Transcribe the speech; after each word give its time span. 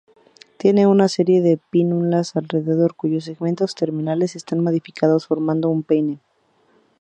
Tiene 0.57 0.87
una 0.87 1.07
serie 1.07 1.43
de 1.43 1.59
pínnulas 1.69 2.35
alrededor, 2.35 2.95
cuyos 2.95 3.25
segmentos 3.25 3.75
terminales 3.75 4.35
están 4.35 4.61
modificados 4.61 5.27
formando 5.27 5.69
un 5.69 5.83
peine. 5.83 6.17